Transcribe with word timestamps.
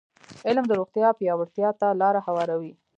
علم 0.47 0.65
د 0.67 0.71
روغتیا 0.79 1.09
پیاوړتیا 1.19 1.69
ته 1.79 1.87
لاره 2.01 2.21
هواروي. 2.27 2.73